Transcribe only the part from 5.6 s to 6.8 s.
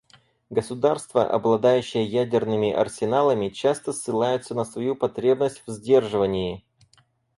в сдерживании.